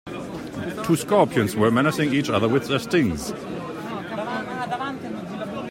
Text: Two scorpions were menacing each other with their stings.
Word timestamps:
Two 0.83 0.95
scorpions 0.95 1.55
were 1.55 1.69
menacing 1.69 2.11
each 2.11 2.31
other 2.31 2.49
with 2.49 2.67
their 2.67 2.79
stings. 2.79 3.31